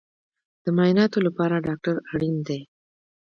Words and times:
د 0.63 0.65
معایناتو 0.77 1.17
لپاره 1.27 1.63
ډاکټر 1.67 1.95
اړین 2.13 2.35
دی 2.47 2.61